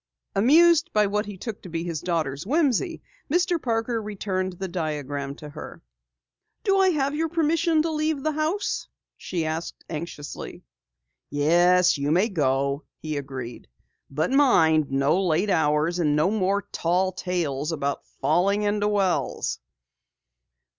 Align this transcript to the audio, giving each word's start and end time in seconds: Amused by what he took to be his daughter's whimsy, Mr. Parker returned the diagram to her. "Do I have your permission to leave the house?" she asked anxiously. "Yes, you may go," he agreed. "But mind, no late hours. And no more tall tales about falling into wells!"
Amused 0.33 0.91
by 0.93 1.05
what 1.05 1.27
he 1.27 1.37
took 1.37 1.61
to 1.61 1.69
be 1.69 1.83
his 1.83 2.01
daughter's 2.01 2.43
whimsy, 2.43 3.03
Mr. 3.31 3.61
Parker 3.61 4.01
returned 4.01 4.53
the 4.53 4.67
diagram 4.67 5.35
to 5.35 5.49
her. 5.49 5.83
"Do 6.63 6.79
I 6.79 6.89
have 6.89 7.13
your 7.13 7.29
permission 7.29 7.83
to 7.83 7.91
leave 7.91 8.23
the 8.23 8.31
house?" 8.31 8.87
she 9.15 9.45
asked 9.45 9.83
anxiously. 9.91 10.63
"Yes, 11.29 11.99
you 11.99 12.09
may 12.09 12.29
go," 12.29 12.83
he 12.97 13.15
agreed. 13.15 13.67
"But 14.09 14.31
mind, 14.31 14.89
no 14.91 15.23
late 15.23 15.51
hours. 15.51 15.99
And 15.99 16.15
no 16.15 16.31
more 16.31 16.63
tall 16.71 17.11
tales 17.11 17.71
about 17.71 18.07
falling 18.19 18.63
into 18.63 18.87
wells!" 18.87 19.59